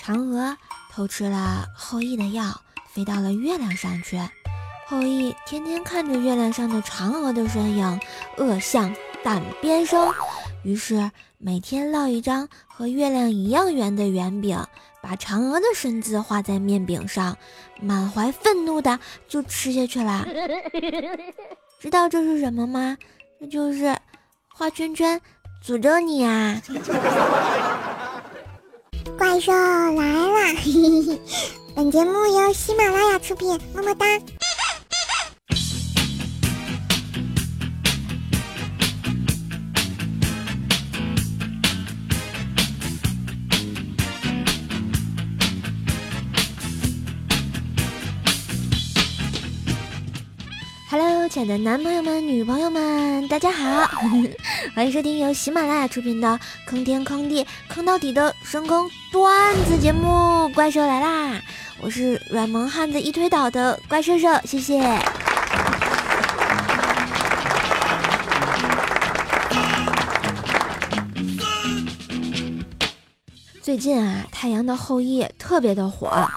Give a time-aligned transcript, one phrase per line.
[0.00, 0.56] 嫦娥
[0.90, 2.58] 偷吃了后羿的药，
[2.88, 4.18] 飞到了月亮上去。
[4.86, 8.00] 后羿天天看着月亮上的嫦娥的身影，
[8.38, 10.10] 恶向胆边生，
[10.64, 14.58] 于是每天烙一张和月亮一样圆的圆饼，
[15.02, 17.36] 把嫦娥的身子画在面饼上，
[17.82, 18.98] 满怀愤怒的
[19.28, 20.26] 就吃下去了。
[21.78, 22.96] 知道这是什么吗？
[23.38, 23.94] 这就是
[24.48, 25.20] 画圈圈，
[25.62, 26.58] 诅咒你啊！
[29.30, 30.58] 怪兽来了！
[31.76, 34.04] 本节目由喜马拉雅出品，么么哒。
[51.46, 53.88] 的男朋友们、女朋友们，大家好，
[54.74, 56.28] 欢迎收听由喜马拉雅出品的
[56.66, 60.08] 《坑天坑地坑到底的深坑段子节目》，
[60.52, 61.40] 怪兽来啦！
[61.80, 64.82] 我是软萌汉子一推倒的怪兽兽，谢谢。
[73.62, 76.28] 最近啊，太阳的后裔特别的火。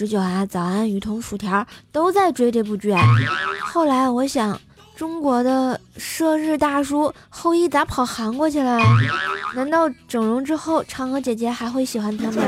[0.00, 2.90] 十九啊，早安，雨桐，薯条都在追这部剧。
[3.60, 4.58] 后来我想，
[4.96, 8.80] 中国的射日大叔后羿咋跑韩国去了？
[9.54, 12.42] 难道整容之后嫦娥姐姐还会喜欢他吗？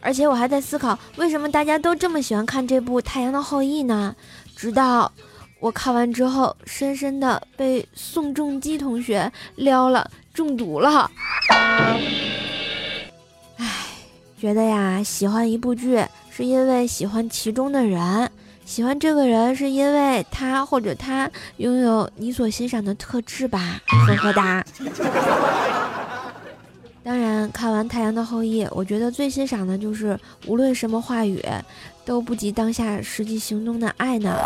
[0.00, 4.14] 而且我还在思考，为什么大家都这么喜欢看这部《太阳的后裔》呢？
[4.54, 5.10] 直到
[5.58, 11.10] 我看完之后，深深的被宋仲基同学撩了，中毒了。
[14.46, 18.30] 觉得呀，喜欢一部剧是因为喜欢其中的人，
[18.64, 23.80] 喜欢这个人是因为他或者他拥有你所欣赏的特质吧？
[24.06, 24.64] 呵呵哒。
[27.02, 31.44] 当然，看完《太阳的后裔》，我觉得最欣赏的就是无论什么话语，
[32.04, 34.38] 都不及当下实际行动的爱呢。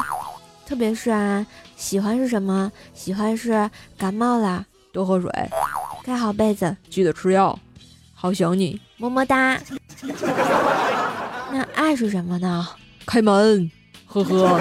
[0.64, 1.46] 特别是啊，
[1.76, 2.72] 喜欢是什么？
[2.94, 5.30] 喜欢是感冒了多喝水，
[6.02, 7.58] 盖好被子，记得吃药。
[8.20, 9.58] 好想你，么么哒。
[11.50, 12.68] 那爱是什么呢？
[13.06, 13.70] 开门，
[14.04, 14.60] 呵呵。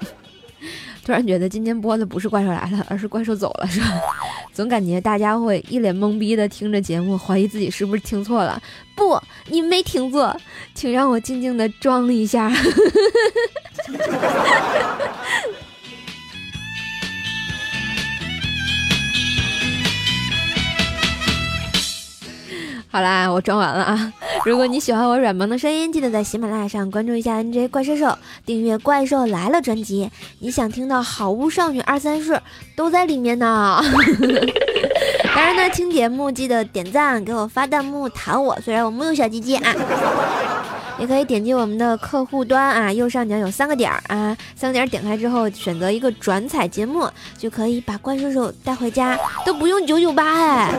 [1.02, 3.86] 突然觉得今天播的不是怪兽来了，而是怪兽走了，是吧？
[4.52, 8.60] 总感觉大家会一脸懵逼的听着节目，怀疑自己是不是听错了。
[8.94, 9.18] 不，
[9.48, 10.38] 你没听错，
[10.74, 12.52] 请让我静静的装一下。
[22.96, 24.12] 好啦，我装完了啊！
[24.46, 30.10] 如果你喜欢我软萌的声音，记得在喜马拉雅上关注一下 NJ 怪兽兽，订阅《怪兽来了》专辑。
[30.38, 32.40] 你想听到好物少女二三事
[32.74, 33.82] 都在里面呢。
[35.34, 38.58] 当然呢，听节目记得点赞，给我发弹幕，弹我。
[38.64, 39.74] 虽然我没有小鸡鸡啊，
[40.98, 50.70] 也可以点击我们的客户端啊，右上角有三个点儿啊，三个点点开之后选择一个转采节目，就可以把怪兽兽带回家，都不用九九八哎。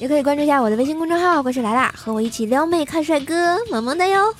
[0.00, 4.34] 也可以关注一下我的微信公众号“怪兽来啦”，和我一起撩妹看帅哥，萌萌的哟。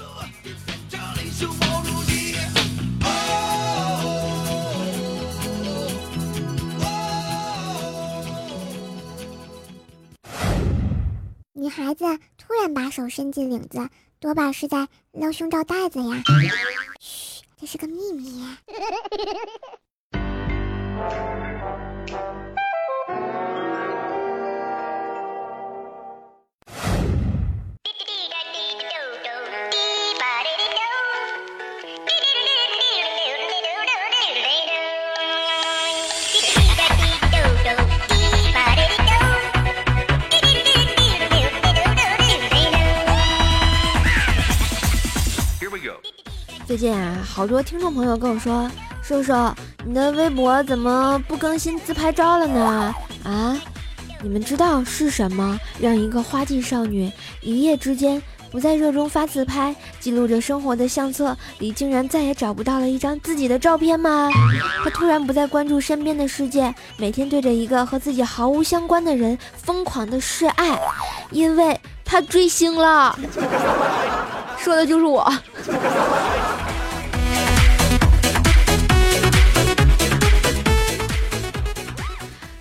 [11.53, 12.06] 女孩子
[12.38, 13.87] 突然把手伸进领子，
[14.19, 16.22] 多半是在撩胸罩带子呀。
[16.99, 18.47] 嘘，这是个秘密。
[46.70, 48.70] 最近啊，好多听众朋友跟我说
[49.03, 49.53] ：“瘦瘦，
[49.84, 52.94] 你的微博怎么不更新自拍照了呢？”
[53.26, 53.60] 啊，
[54.22, 57.11] 你们知道是什么让一个花季少女
[57.43, 58.22] 一夜之间
[58.52, 64.31] 不再热衷发自拍，记录着生活的相册里竟然再也找不到了一张自己的照片吗？
[64.84, 70.78] 她突然不再关注身边的世界，每天对着一个和自己毫无相关的人疯狂的示爱，
[71.32, 73.19] 因为她追星了。
[74.62, 75.32] 说的就是我。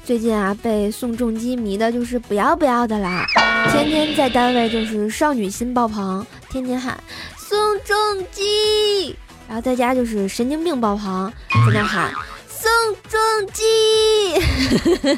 [0.05, 3.27] 最近啊，被宋仲基迷的就是不要不要的啦，
[3.71, 6.97] 天天在单位就是少女心爆棚，天天喊
[7.37, 7.95] 宋仲
[8.31, 9.15] 基，
[9.47, 11.31] 然后在家就是神经病爆棚，
[11.67, 12.11] 在那喊
[12.47, 12.71] 宋
[13.07, 13.19] 仲
[13.53, 13.63] 基。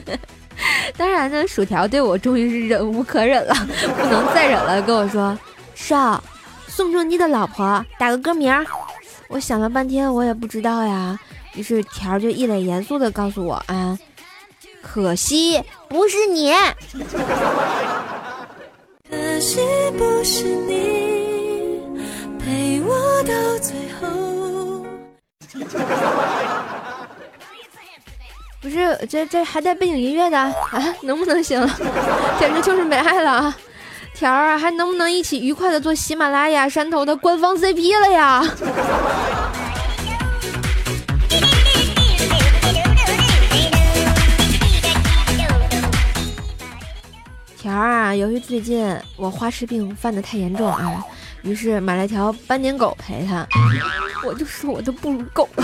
[0.97, 3.55] 当然呢，薯条对我终于是忍无可忍了，
[3.97, 5.39] 不能再忍了，跟我说
[5.73, 6.21] ：“少，
[6.71, 8.51] 送送你的老婆，打个歌名。”
[9.29, 11.19] 我想了半天，我也不知道呀。
[11.53, 13.99] 于是条就一脸严肃的告诉我：“啊，
[14.81, 16.53] 可惜不是你。
[19.11, 19.59] ”可惜
[19.97, 21.91] 不是你
[22.39, 24.85] 陪我到最后。
[28.61, 30.53] 不是，这这还带背景音乐的啊？
[31.01, 31.59] 能不能行？
[32.39, 33.57] 简直就是没爱了啊！
[34.13, 38.43] 条儿，还能不能一起愉快的做喜马拉雅山头的官方 CP 了呀？
[47.57, 51.03] 条儿啊，由于最近我花痴病犯的太严重啊，
[51.41, 53.47] 于是买了条斑点狗陪他。
[54.23, 55.63] 我就说我都不如狗了。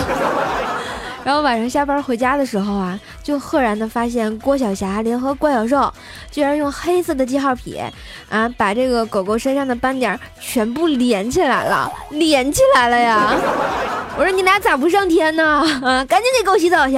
[1.27, 5.93] 然后晚上下班回家的时候啊，就赫然的发现郭晓霞联合怪小兽，
[6.31, 7.77] 居然用黑色的记号笔
[8.29, 13.33] 啊，把这个狗狗身上的斑点全部连起来了，连起来了呀！
[14.17, 15.43] 我说你俩咋不上天呢？
[15.83, 16.95] 啊，赶紧给狗洗澡去！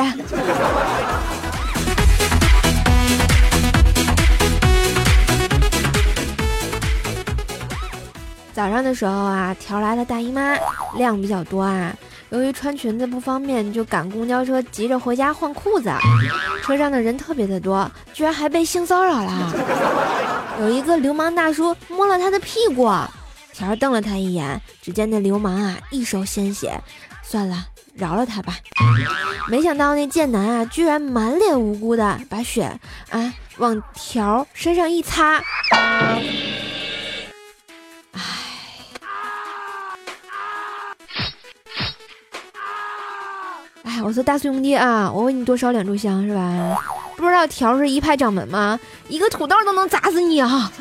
[8.54, 10.56] 早上的时候啊，调来了大姨妈，
[10.98, 11.92] 量比较多啊。
[12.30, 15.92] 由于穿裙子不方便，就赶公交车，急着回家换裤子。
[16.62, 19.54] 车上的人特别的多，居然还被性骚扰了。
[20.62, 22.88] 有一个流氓大叔摸了他的屁股，
[23.54, 26.80] 条儿瞪了他一眼，只见那流氓啊一手鲜血，
[27.24, 27.66] 算了，
[27.96, 28.54] 饶了他吧。
[29.48, 32.80] 没想到那贱男啊，居然满脸无辜的把血
[33.10, 35.42] 啊往条身上一擦。
[44.10, 46.76] 我说大兄弟啊，我为你多烧两炷香是吧？
[47.16, 48.80] 不知道条是一派掌门吗？
[49.08, 50.72] 一个土豆都能砸死你啊！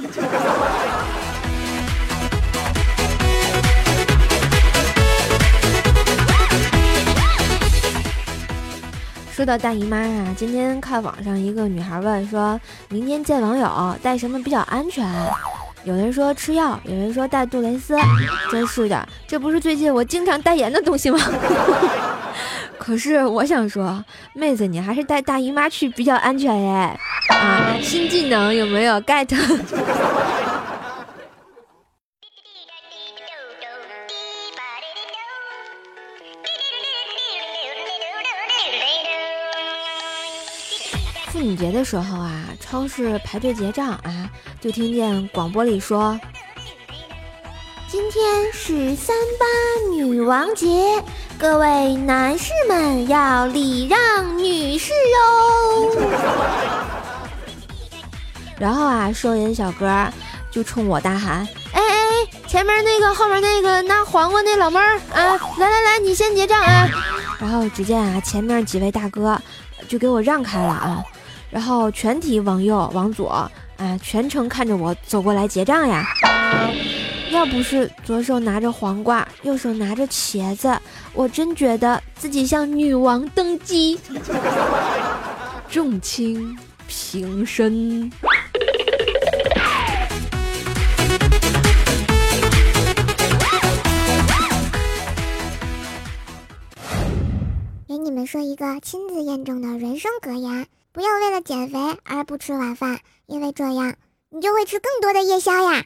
[9.30, 12.58] 说到大姨妈啊，今天看网上一个女孩问，说
[12.88, 15.06] 明天见网友带什么比较安全？
[15.84, 17.94] 有人说吃药，有人说带杜蕾斯。
[18.50, 21.18] 真是的，这不是最近我经常代言的东西吗？
[22.88, 24.02] 可是我想说，
[24.32, 26.98] 妹子，你还是带大姨妈去比较安全耶。
[27.28, 29.28] 啊，新技能有没有 get？
[41.26, 44.30] 妇女节的时候啊，超市排队结账啊，
[44.62, 46.18] 就听见广播里说。
[47.90, 49.46] 今天是三八
[49.90, 51.02] 女王节，
[51.38, 55.96] 各位男士们要礼让女士哟。
[58.60, 60.06] 然后啊，收银小哥
[60.50, 62.10] 就冲我大喊：“哎哎，
[62.46, 66.86] 前面那个，后面那个拿黄瓜那老妹儿啊，来来来，你先结账啊！”
[67.40, 69.40] 然后只见啊，前面几位大哥
[69.88, 71.02] 就给我让开了啊，
[71.50, 73.50] 然后全体往右往左啊，
[74.02, 76.06] 全程看着我走过来结账呀。
[77.30, 80.76] 要不是左手拿着黄瓜，右手拿着茄子，
[81.12, 83.98] 我真觉得自己像女王登基。
[85.70, 88.10] 众卿平身。
[97.86, 103.94] 给你们说一个亲自验证的人生格言：不要为了减肥而不吃晚饭，因为这样
[104.30, 105.84] 你就会吃更多的夜宵呀。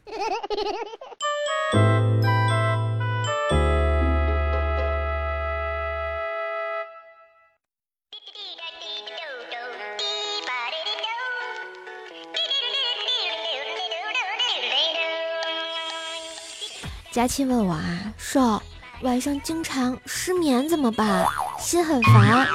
[17.13, 18.61] 佳期问我啊，说
[19.03, 21.27] 晚上经常失眠怎么办？
[21.59, 22.49] 心很烦，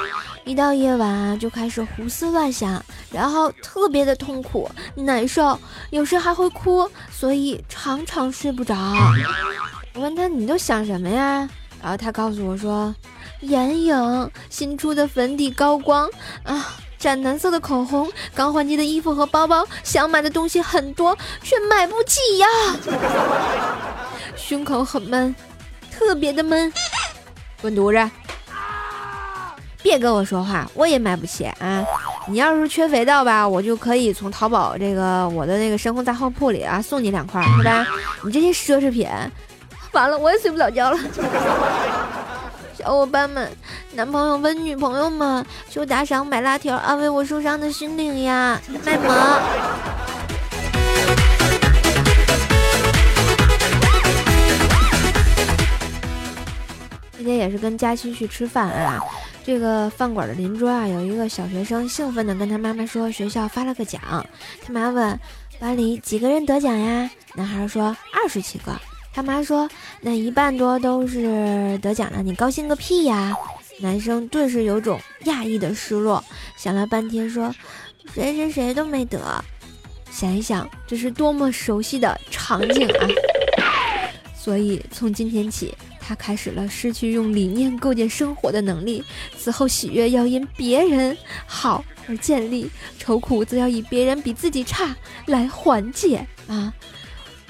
[0.48, 8.74] 一到夜晚啊就开始胡思乱想，然后特别的痛苦难受，有时还会哭，所以常常睡不着。
[9.92, 11.46] 我问他你都想什么呀？
[11.82, 12.94] 然后他告诉我说，
[13.40, 16.08] 眼影、新出的粉底、高光
[16.44, 22.46] 啊，湛蓝色的口红、刚换季的衣服和包包，想买的东西很多，却买不起呀。
[24.34, 25.36] 胸口很闷，
[25.92, 26.72] 特别的闷，
[27.60, 28.10] 滚犊子！
[29.82, 31.84] 别跟我说话，我也买不起啊！
[32.28, 37.86] 你要是缺肥皂吧，我就可以从淘宝这个我的那个深红大货铺里啊送你两块，是吧？
[38.22, 39.08] 你这些奢侈品，
[39.92, 40.98] 完了我也睡不了觉了。
[42.76, 43.50] 小伙伴们，
[43.94, 48.60] 男朋友问女朋友们，求打赏买辣条，安慰我受伤的心灵呀！
[48.84, 49.16] 卖萌。
[57.16, 59.02] 今天也是跟佳期去吃饭啊，
[59.48, 63.98] 这个饭馆的邻桌啊，有一个小学生兴奋的跟他妈妈说，学校发了个奖。
[64.62, 65.18] 他妈问
[65.58, 67.10] 班里几个人得奖呀？
[67.34, 68.78] 男孩说二十七个。
[69.10, 69.66] 他妈说
[70.02, 73.34] 那一半多都是得奖了，你高兴个屁呀！
[73.80, 76.22] 男生顿时有种讶异的失落，
[76.58, 77.50] 想了半天说
[78.12, 79.42] 谁谁谁都没得。
[80.10, 83.08] 想一想，这是多么熟悉的场景啊！
[84.36, 85.74] 所以从今天起。
[86.08, 89.04] 他开始了失去用理念构建生活的能力，
[89.36, 91.14] 此后喜悦要因别人
[91.46, 94.96] 好而建立，愁苦则要以别人比自己差
[95.26, 96.72] 来缓解啊！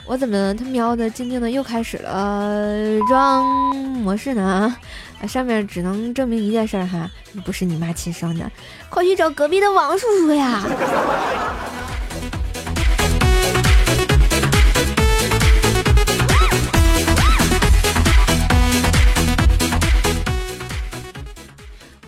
[0.04, 3.46] 我怎么他喵的静静的又开始了装
[3.76, 4.76] 模式呢？
[5.22, 7.08] 啊，上面只能证明一件事哈，
[7.44, 8.50] 不是你妈亲生的，
[8.90, 10.64] 快去找隔壁的王叔叔呀！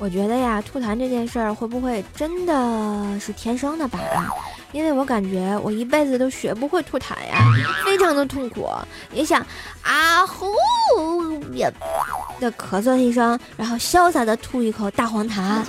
[0.01, 4.01] 我觉得呀，吐痰这件事儿会不会真的是天生的吧？
[4.73, 7.37] 因为我感觉我一辈子都学不会吐痰呀，
[7.85, 8.67] 非常的痛苦。
[9.13, 9.45] 也想
[9.83, 10.47] 啊呼
[11.55, 11.71] 呀
[12.41, 15.63] 的咳嗽一声，然后潇洒的吐一口大黄痰。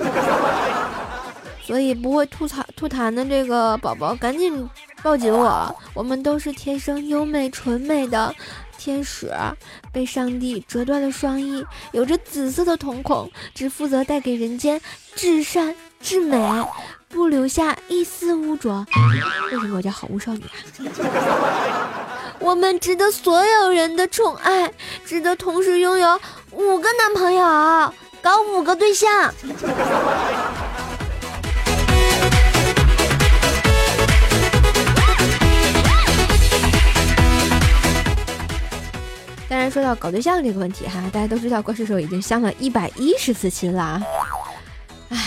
[1.62, 4.70] 所以不会吐痰吐痰的这个宝宝，赶紧
[5.04, 8.34] 抱紧我，我们都是天生优美纯美的。
[8.82, 9.32] 天使
[9.94, 14.82] 被上帝折断了双翼，有着紫色的瞳孔，只负责带给人间
[15.14, 16.66] 至善至美，
[17.08, 18.84] 不留下一丝污浊。
[19.52, 20.50] 为什么我叫好物少女啊？
[22.42, 24.74] 我们值得所有人的宠爱，
[25.06, 26.20] 值得同时拥有
[26.50, 29.32] 五个男朋友，搞五个对象。
[39.62, 44.02] 然，说到搞对象这个问题哈，大家都知道，怪兽手已经相了一百一十次亲了，
[45.10, 45.18] 唉，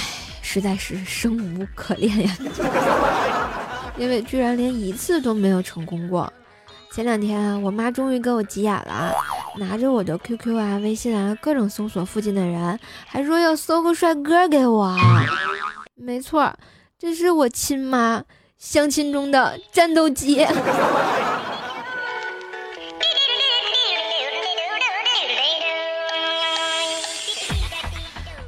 [0.42, 2.36] 实在是生无可恋呀，
[3.96, 6.30] 因为居然连一次都没有成功过。
[6.92, 9.12] 前两天，我妈终于给我急眼了，
[9.56, 14.96] 拿着我的 QQ 啊、微信啊，各种搜索附近的人，还说要搜个帅哥给我。
[15.94, 16.52] 没错，
[16.98, 18.22] 这是我亲妈
[18.58, 20.44] 相亲中的战斗机。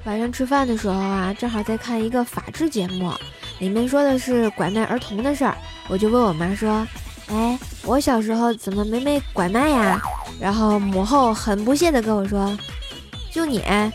[0.07, 3.13] 晚上吃饭的时候啊，正好在看一个法制节目，
[3.59, 5.57] 里面说的是拐卖儿童的事儿，
[5.89, 6.87] 我就问我妈说
[7.29, 10.01] ：“哎，我小时候怎么没被拐卖呀？”
[10.41, 12.57] 然后母后很不屑的跟我说
[13.35, 13.91] ：“就你啊，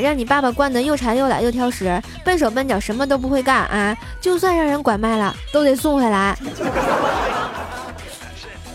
[0.00, 6.38] 让你爸爸惯得又馋又懒又挑食，笨手笨脚什么都不会干啊，就算让人拐卖了，都得送回来。”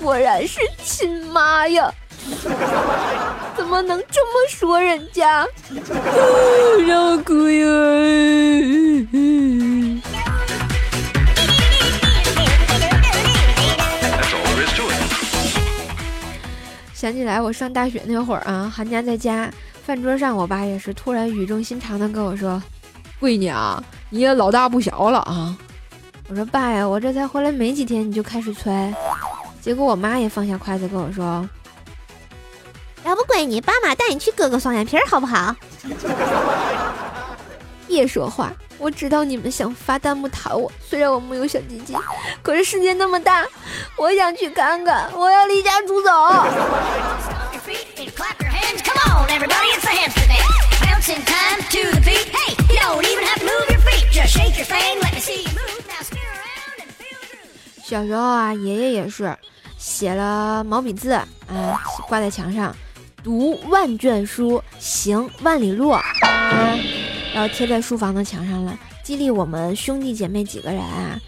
[0.04, 1.90] 果然是亲妈呀！
[3.56, 5.46] 怎么能这么说人家？
[6.88, 7.66] 让我哭呀！
[16.94, 19.50] 想起来我上大学那会儿啊，寒假在家，
[19.84, 22.62] 饭桌上我爸也是突然语重心长的跟我说
[23.20, 25.58] ：“闺女啊，你也老大不小了啊！”
[26.30, 28.72] 我说：“爸呀，我这才回来没几天，你就开始催。”
[29.60, 31.48] 结果我妈也放下筷子跟我说。
[33.04, 35.56] 要不闺女，爸妈带你去割个双眼皮好不好？
[37.88, 40.72] 别说话，我知道你们想发弹幕弹我。
[40.88, 41.94] 虽然我没有小鸡鸡，
[42.42, 43.46] 可是世界那么大，
[43.98, 45.12] 我想去看看。
[45.14, 46.10] 我要离家出走。
[57.84, 59.38] 小时候啊，爷爷也是
[59.78, 61.28] 写了毛笔字啊，
[62.08, 62.74] 挂在墙上。
[63.24, 66.04] 读万卷书，行万里路，啊，
[67.36, 71.20] 要贴在书房的墙上了，激励我们兄弟姐妹几个人啊，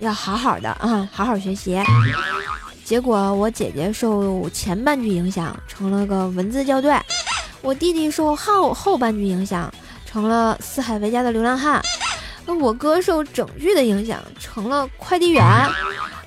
[0.00, 1.80] 要好好的啊，好好学习。
[2.84, 7.00] 结果我姐姐受前半句影响，成了个文字校对；
[7.62, 9.72] 我弟弟受后后半句影响，
[10.04, 11.80] 成了四海为家的流浪汉；
[12.60, 15.42] 我哥受整句的影响，成了快递员；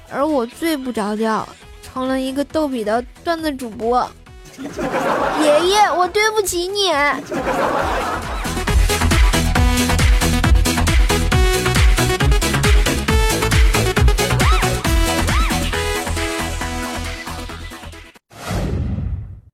[0.10, 1.48] 而我最不着调，
[1.82, 4.10] 成了一个逗比的段子主播。
[5.42, 6.92] 爷爷我对不起你。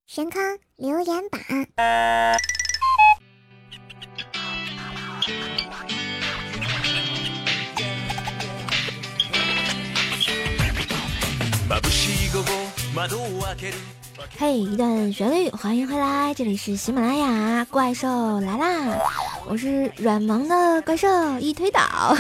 [0.08, 0.42] 神坑
[0.78, 1.42] 留言板。
[14.38, 18.98] 嘿，一段旋律，欢迎回来，这里是喜马拉雅，怪兽来啦！
[19.48, 21.08] 我是软萌的怪兽，
[21.39, 21.82] 一推倒。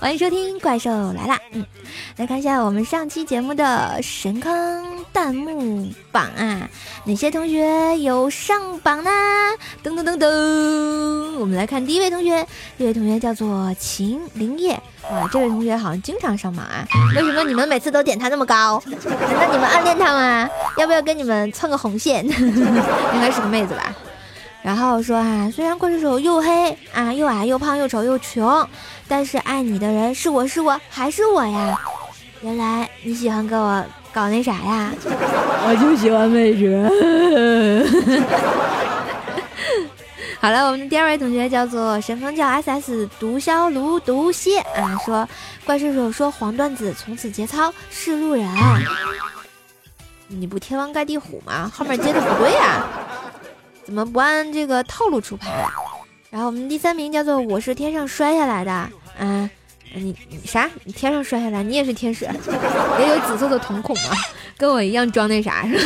[0.00, 1.36] 欢迎收听怪兽来啦！
[1.50, 1.66] 嗯，
[2.18, 6.70] 来看一下我们上期节目的神坑弹幕榜啊，
[7.04, 9.10] 哪些同学有上榜呢？
[9.82, 12.46] 噔噔噔噔，我们来看第一位同学，
[12.78, 16.86] 这位同学叫做秦林叶，哇，这位同学好像经常上榜啊，
[17.16, 18.80] 为什么你们每次都点他那么高？
[18.86, 20.48] 难道你们暗恋他吗？
[20.76, 22.24] 要不要跟你们蹭个红线？
[22.24, 23.92] 应该是个妹子吧。
[24.62, 28.68] 然后说啊，虽然怪兽手又黑啊，又矮又胖又丑又穷。
[29.08, 31.80] 但是爱你的人是我是我还是我呀？
[32.42, 34.92] 原来你喜欢跟我搞那啥呀？
[35.02, 36.88] 我就喜欢美食。
[40.40, 45.28] 好了，我们的第二位同学叫做神风教 SS 毒枭卢毒蝎啊，说
[45.64, 48.46] 怪兽手说黄段子从此节操是路人。
[50.28, 51.70] 你不天王盖地虎吗？
[51.74, 52.84] 后面接的不对呀？
[53.84, 55.66] 怎么不按这个套路出牌？
[56.30, 59.48] 然后我们第三名叫做我是天上摔下来的，嗯，
[59.94, 60.68] 你你啥？
[60.84, 61.62] 你天上摔下来？
[61.62, 62.26] 你也是天使，
[63.00, 64.10] 也有紫色的瞳孔吗？
[64.56, 65.82] 跟我一样装那啥是吧？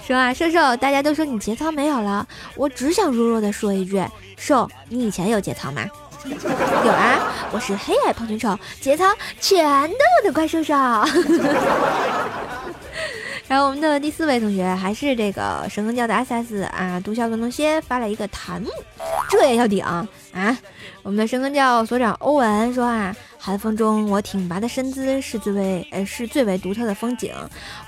[0.06, 4.02] 说啊，瘦瘦，大家都说你节操没有了，我只想弱弱的说一句，
[4.36, 5.84] 瘦，你以前有节操吗？
[6.24, 9.04] 有啊，我是黑矮胖拳丑，节操
[9.40, 10.74] 全都有的怪兽兽。
[13.48, 18.68] 然后我们的第四位同学还是这个神坑教的 SS 啊，毒枭跟龙蝎发了一个弹幕，
[19.30, 20.06] 这也要顶啊！
[21.02, 27.32] 我们的神坑教所长欧文说啊，寒风中我挺拔的身姿是最为呃是最为独特的风景，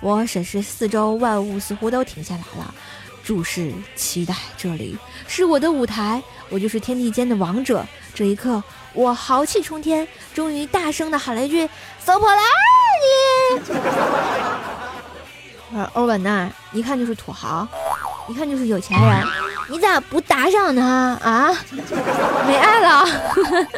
[0.00, 2.74] 我审视四周万物似乎都停下来了，
[3.22, 4.96] 注视期待这里
[5.28, 7.84] 是我的舞台，我就是天地间的王者。
[8.14, 8.62] 这一刻
[8.94, 11.68] 我豪气冲天，终于大声的喊了一句：
[12.02, 12.40] 走破了
[13.60, 13.60] 你！
[15.92, 17.66] 欧文呐，一看就是土豪，
[18.28, 19.26] 一看就是有钱人，
[19.68, 20.84] 你咋不打赏他？
[21.22, 21.56] 啊，
[22.46, 23.06] 没爱了。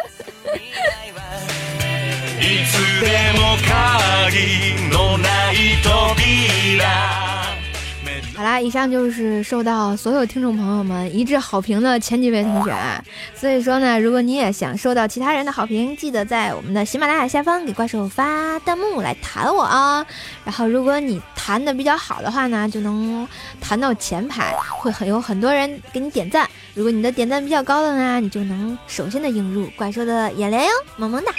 [8.53, 13.03] 啦，以上就是受到所有听众朋友们一致好评的前几位同学啊。
[13.35, 20.05] 所以说呢，如果你也想收到其他人的好评，记得在我们的喜马拉雅下方给怪兽发弹幕来弹我啊。
[20.45, 23.27] 然后，如果你弹的比较好的话呢，就能
[23.59, 26.47] 弹到前排，会很有很多人给你点赞。
[26.75, 31.33] 如果你的点赞比较高的呢，你就能首先的映入怪兽的眼帘哟，萌萌哒。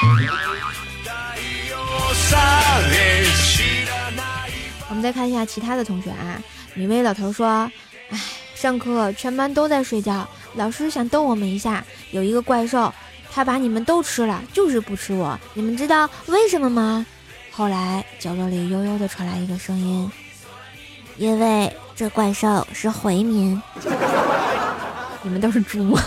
[4.90, 6.42] 我们再看一下其他的同学啊。
[6.76, 7.70] 米薇老头说
[8.10, 8.20] ：“哎，
[8.56, 11.84] 上课全班都在睡觉，老师想逗我们一下。
[12.12, 12.92] 有一个怪兽，
[13.32, 15.40] 他把你们都吃了，就是不吃我。
[15.54, 17.06] 你们知道为什么吗？”
[17.52, 20.12] 后来角落里悠悠的传来一个声音
[21.18, 23.62] ：“因为这怪兽是回民。
[25.22, 25.94] 你们都是猪。”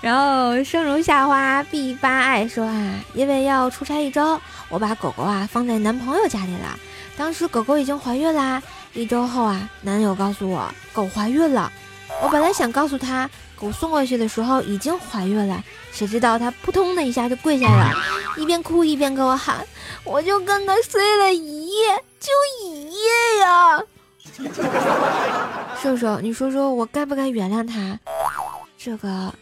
[0.00, 6.78] 然后生如夏花必发爱说：“啊，因为要出差一周，我把狗狗啊放在男朋友家里了。”
[7.16, 11.72] 当时狗狗已经怀孕啦，一周后啊，男友告诉我狗怀孕了。
[12.22, 17.92] 我本来想告诉他狗送过去的时候已经怀孕了，谁知道他扑通的一下就跪下了，
[18.36, 19.66] 一边哭一边跟我喊
[20.04, 22.30] ：“我就跟他睡了一夜，就
[22.64, 23.82] 一夜呀。”
[25.82, 27.98] 瘦瘦，你说说我该不该原谅他？
[28.78, 29.32] 这个，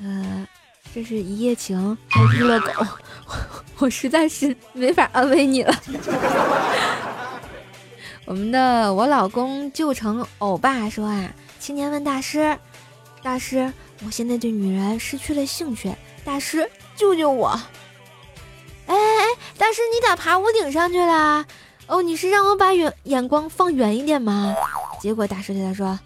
[0.00, 0.46] 呃，
[0.94, 2.86] 这是一夜情还是了狗？
[3.78, 5.74] 我实在是没法安慰你了。
[8.24, 12.58] 我们的我老公就成欧巴说啊，青年问大师，
[13.22, 13.72] 大师，
[14.04, 15.90] 我现在对女人失去了兴趣，
[16.24, 17.48] 大师救救我！
[18.86, 19.24] 哎哎哎，
[19.56, 21.44] 大师你咋爬屋顶上去了？
[21.86, 24.54] 哦，你是让我把远眼光放远一点吗？
[25.00, 25.98] 结果大师对他说，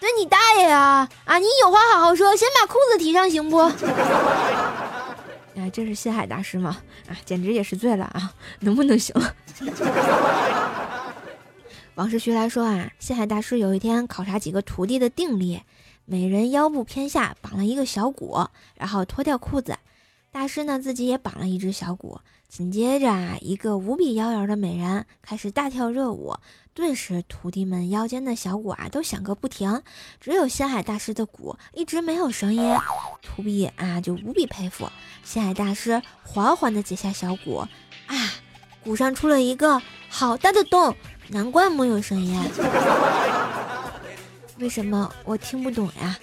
[0.00, 1.08] 对你大爷呀！
[1.24, 3.70] 啊，你有话好好说，先把裤子提上行不？
[5.56, 6.76] 哎，这是心海大师吗？
[7.08, 8.34] 啊，简直也是醉了啊！
[8.60, 9.14] 能不能行？
[11.94, 15.62] 王世学来说啊，西海大师有一天考察几个徒弟的定力，
[16.04, 19.78] 每人腰部偏下绑了一个小鼓，然后脱掉裤子。
[20.32, 26.34] 大师呢自己也绑了一只小鼓，紧接着啊，一个无比妖娆的美人开始大跳热舞，
[26.74, 29.80] 顿时徒弟们腰间的小鼓啊都响个不停，
[30.20, 32.76] 只有仙海大师的鼓一直没有声音。
[33.22, 34.90] 徒弟啊就无比佩服，
[35.22, 37.58] 仙海大师缓缓地解下小鼓，
[38.06, 38.16] 啊，
[38.82, 40.94] 鼓上出了一个好大的洞。
[41.28, 42.38] 难怪没有声音，
[44.58, 46.18] 为什么我听不懂呀？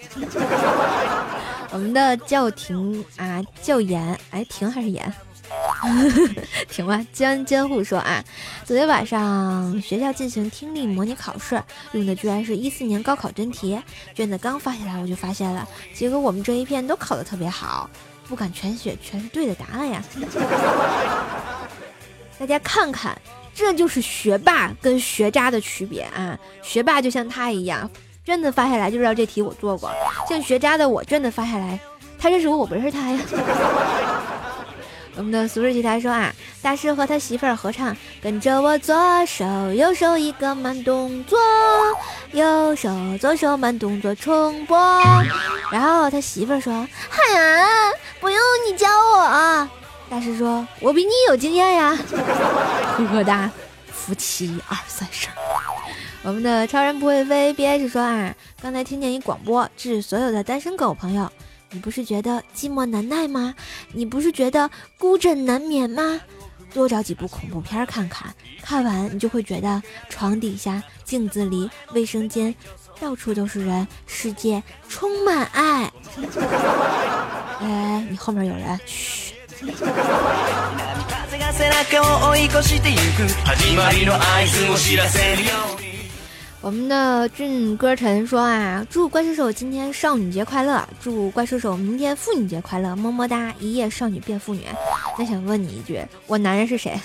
[1.73, 5.11] 我们的叫停啊，叫言，哎，停还是言？
[6.69, 7.05] 行吧。
[7.11, 8.23] 监监护说啊，
[8.65, 11.61] 昨天晚上学校进行听力模拟考试，
[11.93, 13.79] 用的居然是一四年高考真题，
[14.13, 17.89] 卷子刚发下来我就发现了，结果我们这一片都考得特别好，
[18.27, 20.03] 不敢全写，全是对的答案呀。
[22.39, 23.15] 大家看看，
[23.53, 26.37] 这就是学霸跟学渣的区别啊！
[26.63, 27.89] 学霸就像他一样，
[28.25, 29.89] 卷子发下来就知道这题我做过；
[30.27, 31.79] 像学渣的我，卷子发下来，
[32.17, 33.19] 他认识我，我不认识他呀。
[35.15, 38.95] 我们的俗世奇他说啊，大师和他媳妇儿合唱，跟着我左
[39.25, 41.37] 手右手一个慢动作，
[42.31, 44.77] 右手左手慢动作重播。
[45.71, 47.67] 然后他媳妇儿说：“嗨呀，
[48.19, 49.69] 不用你教我。”
[50.09, 51.95] 大师说：“我比你有经验呀。”
[52.97, 53.51] 呵呵哒，
[53.91, 55.27] 夫妻二三事。
[56.23, 61.31] 我们的超人不会飞 BS 说啊，刚才听见一广播，致所有的单身狗朋友，
[61.71, 63.55] 你不是觉得寂寞难耐吗？
[63.93, 66.19] 你不是觉得孤枕难眠吗？
[66.73, 72.53] 多找几部恐怖片看看，看完你就会觉得床底下、镜子里、卫生间，
[72.99, 75.91] 到处都是人，世界充满爱。
[77.59, 79.33] 哎，你后面有人，嘘。
[86.61, 93.51] 我们的俊歌臣说啊，祝怪兽手今天少女节快乐，祝怪兽手明天妇女节快乐，么么哒！
[93.59, 94.65] 一夜少女变妇女。
[95.17, 96.99] 那想问你一句， 我男人是谁？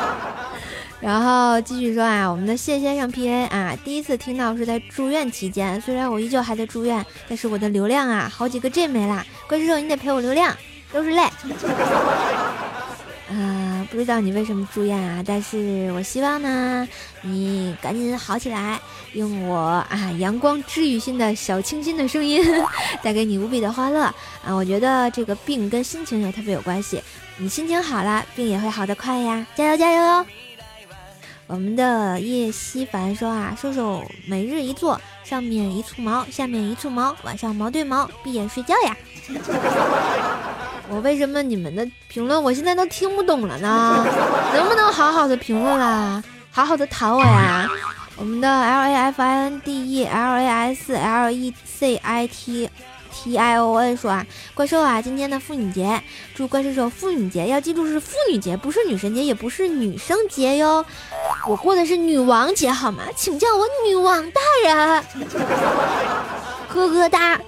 [1.00, 10.54] 然后继续说啊，我们的谢先生 P A 啊，第一次听到是在住院期间，虽然我依旧还在住院，但是我的流量啊，好几个 G 没啦，怪兽手你得赔我流量。
[10.92, 11.22] 都是泪，
[13.30, 15.22] 啊，不知道你为什么住院啊？
[15.24, 16.88] 但是我希望呢，
[17.22, 18.80] 你赶紧好起来，
[19.12, 22.42] 用我啊阳光治愈性的小清新的声音，
[23.04, 24.02] 带给你无比的欢乐
[24.44, 24.52] 啊！
[24.52, 27.00] 我觉得这个病跟心情也特别有关系，
[27.36, 29.46] 你心情好了，病也会好得快呀！
[29.54, 30.26] 加油加油哟！
[31.46, 38.96] 我们的叶希凡说啊，瘦瘦每日一坐，上面一簇毛，下面一簇毛，晚上毛对毛，闭眼睡觉呀。
[40.90, 44.04] 我为什么你们的评论我现在都听不懂了呢？
[44.52, 46.22] 能不能好好的评论啦？
[46.50, 47.68] 好好的讨我呀！
[48.16, 52.68] 我们的 L A F I N D E L A S L E C I T
[53.12, 56.02] T I O N 说啊，怪兽啊，今天的妇女节，
[56.34, 60.84] 祝怪兽兽妇女节，要记住是妇女节，不是女神节，也不是女生节哟。
[61.46, 63.04] 我过的是女王节好吗？
[63.16, 65.04] 请叫我女王大人。
[66.68, 67.40] 呵呵哒。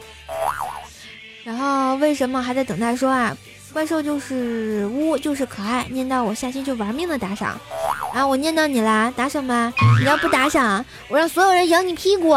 [1.45, 3.37] 然后为什么还在等待说啊？
[3.73, 7.59] 怪兽就是污，就是可爱，念到我下期就玩命的打赏
[8.13, 8.27] 啊！
[8.27, 9.73] 我念到你啦，打赏吧！
[9.99, 12.29] 你要不打赏，我让所有人咬你屁股。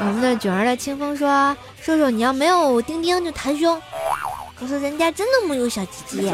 [0.00, 3.80] 我们的囧儿的清风说：“瘦瘦，你要没有钉钉就弹胸。”
[4.58, 6.32] 可是人家真的没有小鸡鸡。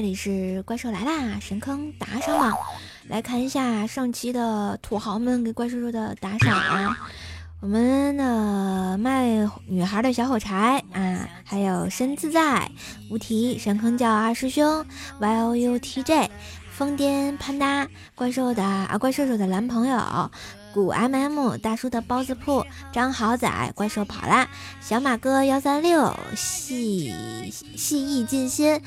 [0.00, 1.38] 这里是怪兽来啦！
[1.42, 2.56] 神坑打赏榜，
[3.08, 6.96] 来看一下上期的土豪们给怪兽兽的打赏啊。
[7.60, 12.70] 我们的卖女孩的小火柴啊，还有身自在、
[13.10, 14.86] 无题、神坑叫二师兄、
[15.18, 16.30] Y O U T J、
[16.72, 20.30] 疯癫潘达、怪兽的啊怪兽兽的男朋友、
[20.72, 24.48] 古 M M 大叔的包子铺、张豪仔、怪兽跑啦、
[24.80, 28.80] 小马哥幺三六、细细意尽心。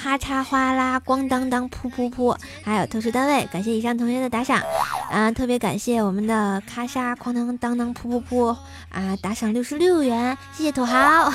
[0.00, 2.36] 咔嚓哗啦，咣当当，噗噗噗！
[2.62, 4.62] 还有特殊单位，感谢以上同学的打赏，
[5.10, 8.56] 啊，特别感谢我们的咔嚓哐当当当，噗噗噗！
[8.90, 11.32] 啊，打赏六十六元，谢谢土豪。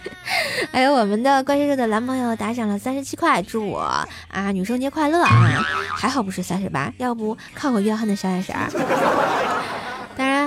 [0.72, 3.80] 还有我们的怪兽兽的男朋友打赏了三十七块，祝我
[4.28, 5.62] 啊女生节快乐啊！
[5.94, 9.79] 还好不是三十八，要不看我怨恨的小眼神儿。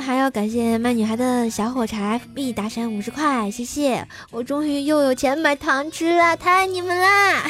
[0.06, 4.06] 还要感谢卖女孩的小火柴，B 打赏五十块，谢谢！
[4.32, 7.44] 我终于又有钱买糖吃了，太爱你们啦！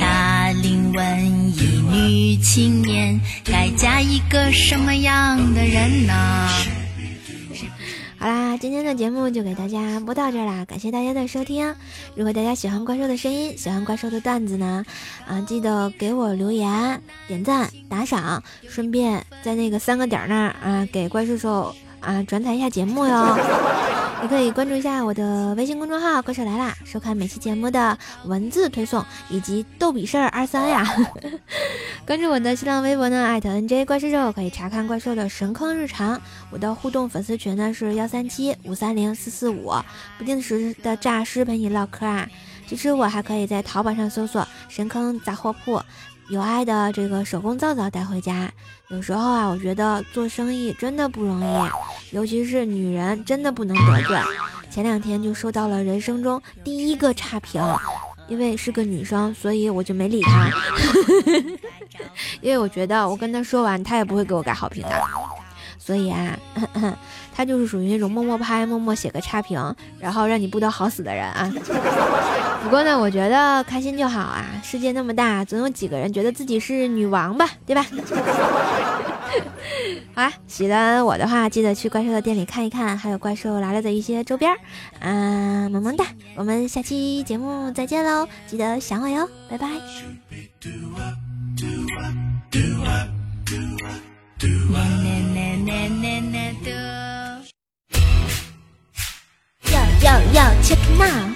[0.00, 6.48] 大龄文艺女青年该嫁一个什么样的人呢？
[8.64, 11.74] 今天的节目就给大家播到这儿啦，感谢大家的收听。
[12.14, 14.82] 如果大家喜欢怪兽的声音，喜欢怪兽的段子呢，
[15.26, 16.98] 啊，记得给我留言、
[17.28, 21.74] 点赞、打赏，顺便在那个三个点那儿啊，给怪兽兽。
[22.00, 23.83] 啊，转载一下节目哟。
[24.24, 30.82] 也可以关注一下我的微信公众号“怪兽来啦”，收看每期节目的文字推送以及逗比事儿二三呀。
[32.06, 36.18] 关注我的新浪微博呢，艾特 NJ 怪兽兽，可以查看怪兽的神坑日常。
[36.50, 39.74] 我的互动粉丝群呢是幺三七五三零四四五，
[40.16, 42.26] 不定时的诈尸陪你唠嗑啊。
[42.66, 45.82] 支持我还可以在淘宝上搜索“神坑杂货铺”。
[46.30, 48.50] 有爱的这个手工皂皂带回家。
[48.88, 51.68] 有时候啊，我觉得做生意真的不容易，
[52.14, 54.16] 尤其是女人真的不能得罪。
[54.70, 57.60] 前两天就收到了人生中第一个差评，
[58.28, 60.48] 因为是个女生，所以我就没理她。
[62.40, 64.90] 因为我觉得我跟她说完，她也不会给我改好评的。
[65.76, 66.38] 所以啊，
[67.34, 71.52] 她就是属于那种默默拍、默默写个差评，然后让你不得好死的人啊。
[72.62, 74.46] 不过呢，我觉得开心就好啊！
[74.62, 77.84] 世界那么大，总有几个人觉得自己是女王吧，对吧？
[80.14, 84.56] 好啦，喜欢我的话，记得去怪兽的店里看一看，还有怪兽来了的一些周边儿。
[85.00, 88.28] 嗯，萌萌哒，我们下期节目再见喽！
[88.46, 89.66] 记得想我哟，拜拜。
[99.72, 101.34] 要要要，check now。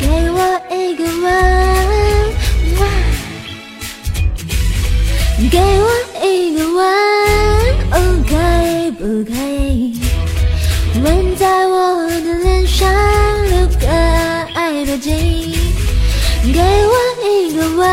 [0.00, 0.38] 给我
[0.70, 1.59] 一个吻，
[9.00, 9.94] 不可以？
[11.02, 12.86] 吻在我的脸上，
[13.48, 13.88] 留个
[14.52, 15.56] 爱标记。
[16.52, 17.88] 给我一个吻，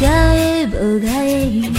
[0.00, 0.04] 可
[0.34, 1.70] 以不可以？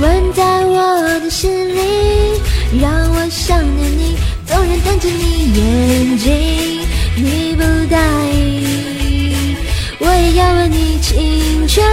[0.00, 2.40] 吻在我的心里，
[2.80, 6.80] 让我想念你，纵然瞪着你眼睛。
[7.16, 7.98] 你不答
[8.32, 9.56] 应，
[9.98, 11.84] 我也要为你紧张，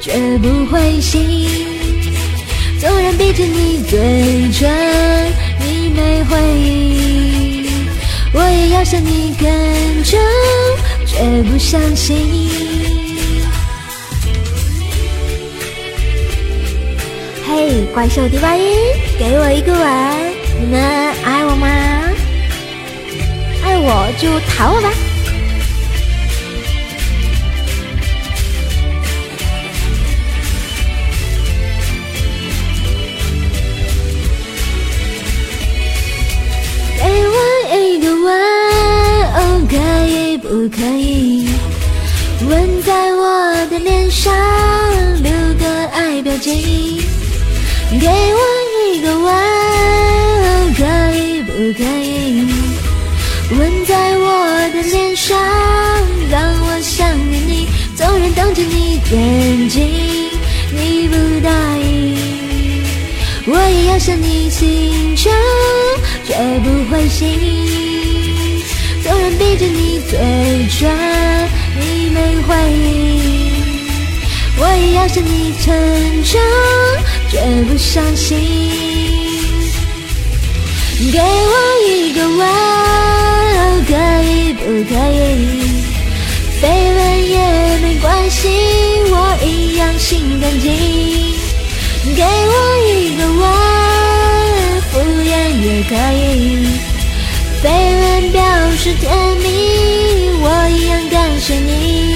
[0.00, 1.63] 绝不灰心。
[2.84, 3.98] 纵然逼着你嘴
[4.52, 4.70] 唇，
[5.58, 7.88] 你没回应，
[8.34, 10.18] 我也要向你恳求，
[11.06, 12.14] 绝不相信。
[17.46, 18.76] 嘿，怪兽第八音，
[19.18, 19.80] 给我一个吻，
[20.60, 20.78] 你们
[21.24, 21.66] 爱我吗？
[23.64, 24.90] 爱我就讨我吧！
[40.76, 41.48] 可以？
[42.48, 44.34] 吻在我的脸上，
[45.22, 47.00] 留个爱标记。
[48.00, 48.40] 给我
[48.92, 49.32] 一个吻，
[50.74, 50.82] 可
[51.16, 52.46] 以不可以？
[53.56, 55.38] 吻在我的脸上，
[56.28, 57.68] 让我想念你。
[57.94, 59.88] 纵然瞪着你眼睛，
[60.72, 62.16] 你不答应，
[63.46, 65.30] 我也要向你请求，
[66.26, 66.34] 绝
[66.64, 67.83] 不灰心。
[69.04, 70.18] 纵然逼着你嘴
[70.70, 70.90] 唇，
[71.78, 72.82] 你没回应，
[74.56, 75.72] 我也要向你成
[76.24, 76.40] 长，
[77.30, 77.38] 绝
[77.68, 78.38] 不伤心。
[81.12, 81.52] 给我
[81.86, 82.42] 一个吻。
[83.86, 83.92] 可
[84.24, 85.14] 以不可以？
[86.62, 87.36] 绯闻也
[87.82, 88.48] 没关系，
[89.10, 89.14] 我
[89.44, 90.72] 一样心干净。
[92.16, 92.54] 给我
[92.88, 93.42] 一个吻，
[94.90, 96.18] 敷衍也可以。
[97.62, 97.64] 绯
[98.00, 98.40] 闻表
[98.84, 99.48] 是甜蜜，
[100.42, 102.14] 我一样感谢你。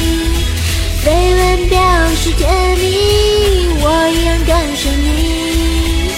[1.02, 1.81] 飞吻表
[2.14, 6.11] 示甜蜜，我一样感谢你。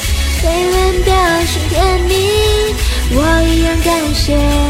[0.42, 1.14] 飞吻表
[1.46, 2.14] 示甜蜜，
[3.14, 4.69] 我一样感谢。